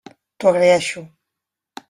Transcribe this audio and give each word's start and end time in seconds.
T'ho 0.39 0.47
agraeixo. 0.53 1.05